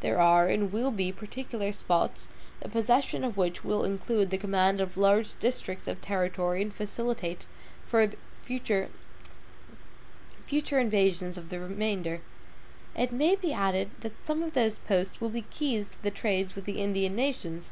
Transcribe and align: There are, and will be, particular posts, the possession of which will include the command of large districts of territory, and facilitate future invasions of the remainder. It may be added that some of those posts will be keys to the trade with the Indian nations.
There 0.00 0.18
are, 0.18 0.48
and 0.48 0.72
will 0.72 0.90
be, 0.90 1.12
particular 1.12 1.70
posts, 1.72 2.26
the 2.60 2.68
possession 2.68 3.22
of 3.22 3.36
which 3.36 3.62
will 3.62 3.84
include 3.84 4.30
the 4.30 4.36
command 4.36 4.80
of 4.80 4.96
large 4.96 5.38
districts 5.38 5.86
of 5.86 6.00
territory, 6.00 6.62
and 6.62 6.74
facilitate 6.74 7.46
future 8.42 8.88
invasions 10.50 11.38
of 11.38 11.50
the 11.50 11.60
remainder. 11.60 12.20
It 12.96 13.12
may 13.12 13.36
be 13.36 13.52
added 13.52 13.90
that 14.00 14.26
some 14.26 14.42
of 14.42 14.54
those 14.54 14.78
posts 14.78 15.20
will 15.20 15.28
be 15.30 15.42
keys 15.42 15.90
to 15.92 16.02
the 16.02 16.10
trade 16.10 16.54
with 16.54 16.64
the 16.64 16.82
Indian 16.82 17.14
nations. 17.14 17.70